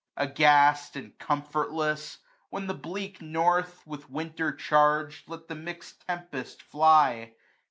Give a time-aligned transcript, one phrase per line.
[0.17, 2.17] Aghast, and comfortless,
[2.49, 7.35] when the bleak north, 6b With Winter charg'd, let the mix'd tempest fly.